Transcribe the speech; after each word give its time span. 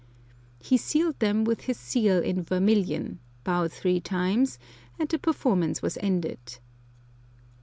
He 0.57 0.77
sealed 0.77 1.19
them 1.19 1.43
with 1.43 1.65
his 1.65 1.77
seal 1.77 2.17
in 2.17 2.41
vermilion, 2.41 3.19
bowed 3.43 3.71
three 3.71 3.99
times, 3.99 4.57
and 4.97 5.07
the 5.07 5.19
performance 5.19 5.83
was 5.83 5.95
ended. 6.01 6.57